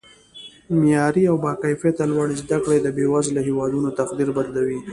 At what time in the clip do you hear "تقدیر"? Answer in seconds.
3.99-4.29